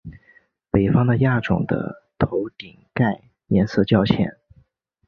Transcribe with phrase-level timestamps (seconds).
[0.71, 4.35] 北方的亚种的头顶盖颜色较浅。